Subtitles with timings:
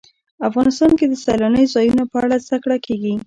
[0.47, 3.13] افغانستان کې د سیلانی ځایونه په اړه زده کړه کېږي.